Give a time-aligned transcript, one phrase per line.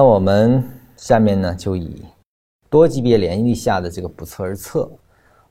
[0.00, 0.64] 那我们
[0.96, 2.06] 下面呢，就以
[2.70, 4.90] 多级别联立下的这个不测而测，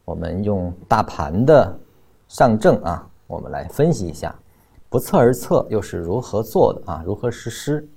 [0.04, 1.80] 我们用大盘的
[2.28, 4.36] 上证啊，我们来分析一下
[4.90, 7.88] 不测而测又是如何做的啊，如何实施。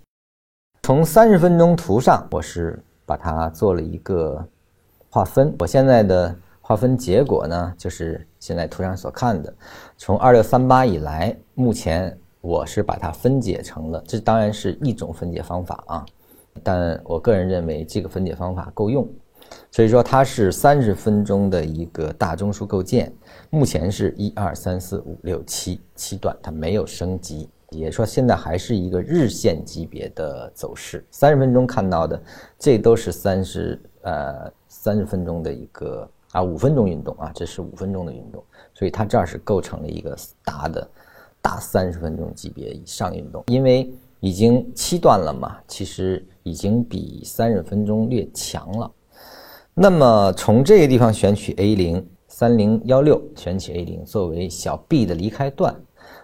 [0.83, 4.47] 从三十分钟图上，我是把它做了一个
[5.09, 5.57] 划分。
[5.59, 9.51] 我现在的划分结果呢，就是现在图上所看的。
[9.97, 16.05] 从二六三八以来，目前我是把它分解成了，这当然是一种分解方法啊，
[16.63, 19.09] 但我个人认为这个分解方法够用。
[19.71, 23.13] 所以说它是三十分钟的一个大中枢构建，
[23.51, 27.49] 目前是一二三四五六七七段，它没有升级。
[27.71, 32.23] 也说现在还是一个日线级别的走势，三十分钟看到的，
[32.59, 40.15] 这都是三十呃三十分钟的一个啊五分钟运动啊，这是五分钟的运动，所以它这儿是构成了一个
[40.45, 40.87] 大的
[41.41, 43.91] 大三十分钟级别以上运动，因为
[44.23, 48.91] 已经七段了嘛，其实已经比三十分钟略强了。
[49.75, 55.77] 那么从这个地方选取 A 零三零幺六，选取 A 零作为小 B 的离开段，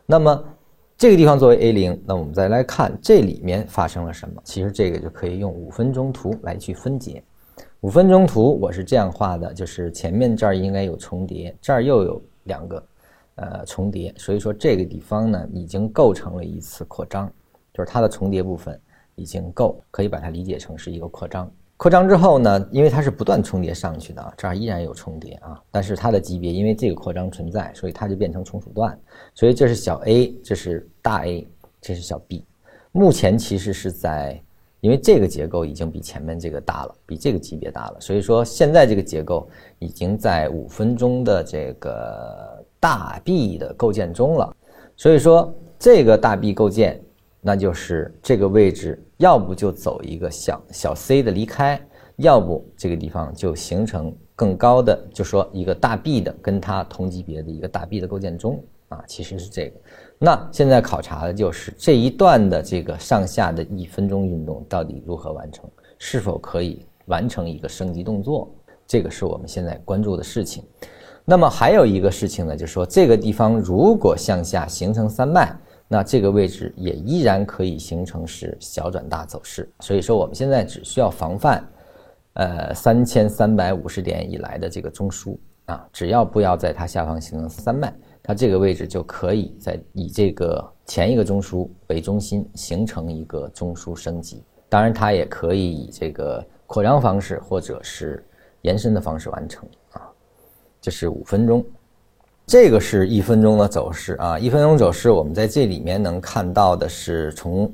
[0.07, 0.43] 那么。
[1.01, 4.43] 这个地方作为 A 零，那我们再来看这里面发生了什么。
[4.43, 7.23] 其实这个就可以用五分钟图来去分解。
[7.83, 12.85] 五分钟图我是这样画的，就是前面这儿应该有重叠，这儿又有两个
[13.37, 17.33] 呃重叠，所以说这个地方呢已经构成了一次扩张，
[17.79, 18.77] 就是它的重叠部分
[19.15, 21.49] 已经够，可以把它理解成是一个扩张。
[21.77, 28.99] 扩张之后呢，因为它是不断重叠上去的啊，这儿依然有重叠啊，但是它的级别因为这个扩张存在，所以它就变成从属段，
[29.33, 31.47] 所以这是小 a，这是大 A，
[31.81, 32.45] 这是小 b。
[32.91, 34.43] 目前其实是在，
[34.81, 44.53] 因为这个结构已经比前面这个大了，比这个级别大了，所以说现在这个结构已经在五分钟的这个大 B 的构建中了，
[44.97, 47.01] 所以说这个大 B 构建。
[47.49, 51.81] 那就是这个位置，要不就走一个小小 c 的离开，
[52.17, 59.81] 要不这个地方就形成更高的，就说一个大 B 的跟它同级别的一个大 B 的构建中啊，其实是这个。
[60.19, 65.65] 那现在考察的就是这一段的这个上下的一分钟运动到底如何完成，
[65.97, 68.55] 是否可以完成一个升级动作，
[68.87, 70.63] 这个是我们现在关注的事情。
[71.25, 75.59] 那么还有一个事情呢，就是说这个地方如果向下形成三脉。
[75.91, 81.67] 那这个位置也依然可以形成是小转大走势，所以说我们现在只需要防范，
[82.35, 87.91] 呃三千三百五十点以来的这个中枢啊，只要不要在它下方形成三脉，
[88.23, 94.45] 它这个位置就可以在以这个前一个中枢为中心形成一个中枢升级。
[94.69, 98.23] 当然，它也可以以这个扩张方式或者是
[98.61, 100.07] 延伸的方式完成啊。
[100.83, 101.65] 这是五分钟。
[102.49, 107.71] 这个是一分钟的走势啊，一分钟走势，我们在这里面能看到的是从，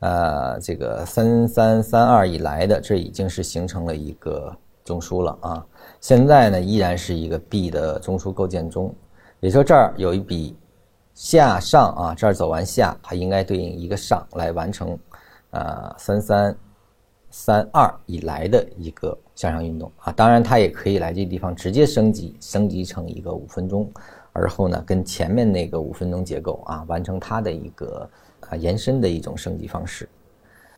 [0.00, 5.66] 呃，这个三三三二以来的，这已经是形成了一个中枢了啊。
[5.98, 8.94] 现在呢，依然是一个 B 的中枢构建中，
[9.40, 10.54] 也就这儿有一笔
[11.14, 14.98] 下上啊，这儿走完下，它应该对应一个上来完成，
[15.52, 16.54] 呃，三三
[17.32, 19.18] 三二以来的一个。
[19.34, 23.90] 向上运动啊，当然它也可以来这个地方直接升级，升级成一个五分钟，
[24.30, 28.08] 而后呢跟前面那个五分钟结构啊完成它的一个
[28.40, 30.06] 啊延伸的一种升级方式。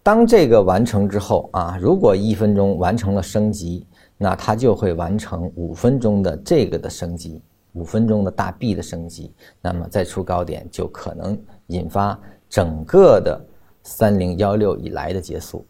[0.04, 3.84] 当这个完成之后啊，如果一分钟完成了升级，
[4.16, 13.38] 那它就会完成五分钟的这个的升级，五分钟的大 B 的升级，那么再出高点就可能引发整个的
[13.82, 15.66] 三零幺六以来的结束。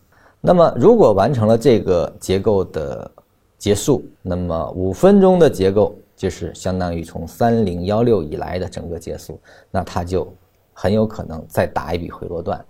[0.46, 3.10] 那么，如果完成了这个结构的
[3.56, 9.40] 结束，那么五分钟的结构就是相当于从三零幺六以来的整个结束，
[9.70, 10.30] 那它就
[10.74, 12.62] 很有可能再打一笔回落段。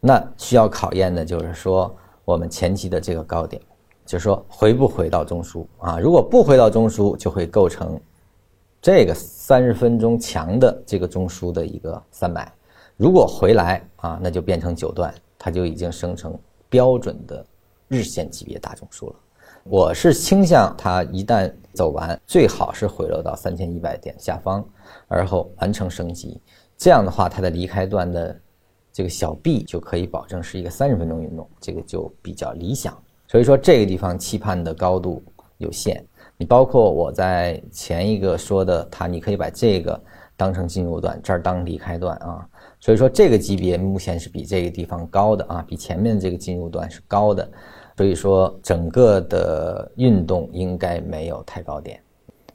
[0.00, 3.62] 那需要考验的就是说，我们前期的这个高点，
[4.04, 6.00] 就是说回不回到中枢啊？
[6.00, 7.96] 如果不回到中枢，就会构成
[8.82, 12.42] 这个三十分钟强的这个中枢的一个三百；
[12.96, 16.36] 如果回来啊，那就变成九段，它就已经生成。
[16.70, 17.44] 标准的
[17.88, 19.16] 日线级别大中枢了，
[19.64, 24.64] 我是倾向它一旦走完，最好是回落到三千一百点下方，
[25.08, 26.40] 而后完成升级。
[26.78, 28.40] 这样的话，它的离开段的
[28.92, 32.96] 这个小 B 就可以保证是一个三十分钟运动，这个就比较理想。
[33.26, 35.22] 所以说这个地方期盼的高度
[35.58, 36.02] 有限。
[36.36, 40.00] 你包括我在前一个说的，它你可以把这个
[40.40, 42.48] 当成进入段，这儿当离开段啊。
[42.80, 47.46] 所以说这个级别目前是比这个地方高的啊，比前面这个进入段是高的，
[47.94, 52.00] 所以说整个的运动应该没有太高点，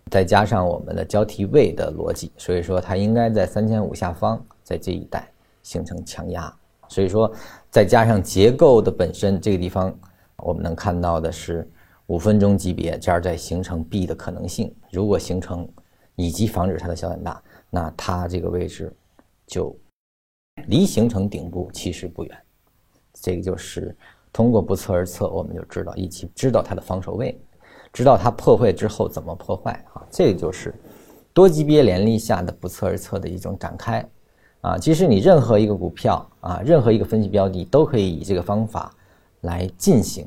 [0.09, 5.29] 再加上我们的交替位的逻辑，所以说它应该在三千五下方，在这一带
[5.61, 6.51] 形成强压。
[6.87, 7.31] 所以说
[7.69, 9.95] 再加上结构的本身，这个地方
[10.37, 11.69] 我们能看到的是
[12.07, 14.73] 五分钟级别这儿在形成 B 的可能性。
[14.91, 15.67] 如果形成，
[16.15, 17.41] 以及防止它的小胆大，
[17.75, 18.89] 那它这个位置
[19.45, 19.77] 就
[20.67, 22.37] 离形成顶部其实不远。
[23.13, 23.93] 这个就是
[24.31, 27.37] 通过不测而测，我们就知道一起知道它的防守位，
[27.91, 30.01] 知道它破坏之后怎么破坏啊。
[30.09, 30.73] 这个就是
[31.33, 34.09] 多级别连立下的不测而测的一种展开
[34.61, 34.77] 啊。
[34.77, 38.89] 其实你任何一个股票啊，任何一个分析标的都可以以这个方法
[39.41, 40.25] 来进行